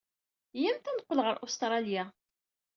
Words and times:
Iyyamt 0.57 0.89
ad 0.89 0.95
neqqel 0.97 1.19
ɣer 1.25 1.35
Ustṛalya. 1.45 2.03